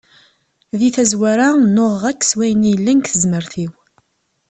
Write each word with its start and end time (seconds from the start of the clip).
Di 0.77 0.89
tazwara 0.95 1.47
nnuɣeɣ 1.55 2.03
akk 2.11 2.21
s 2.29 2.31
wayen 2.37 2.67
i 2.67 2.71
yellan 2.71 2.97
deg 2.99 3.07
tezmert-iw. 3.07 3.71